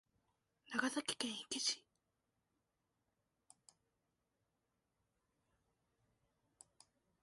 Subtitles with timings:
[0.73, 1.85] 長崎県壱岐市